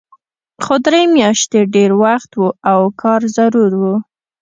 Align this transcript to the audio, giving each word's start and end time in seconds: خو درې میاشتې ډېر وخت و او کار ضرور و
خو 0.63 0.75
درې 0.85 1.01
میاشتې 1.15 1.59
ډېر 1.75 1.91
وخت 2.03 2.31
و 2.41 2.45
او 2.71 2.81
کار 3.01 3.21
ضرور 3.35 3.71
و 3.81 3.83